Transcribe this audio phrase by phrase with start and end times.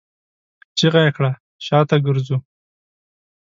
[0.77, 1.31] چيغه يې کړه!
[1.65, 2.37] شاته ګرځو!